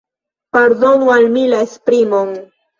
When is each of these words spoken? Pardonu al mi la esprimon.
Pardonu 0.57 1.13
al 1.17 1.29
mi 1.37 1.45
la 1.53 1.63
esprimon. 1.69 2.37